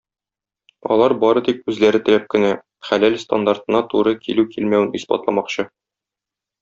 Алар 0.93 1.13
бары 1.23 1.43
тик 1.49 1.59
үзләре 1.73 2.01
теләп 2.07 2.25
кенә 2.35 2.49
"хәләл" 2.89 3.19
стандартына 3.25 3.83
туры 3.93 4.15
килү-килмәвен 4.25 4.91
исбатламакчы. 5.01 5.67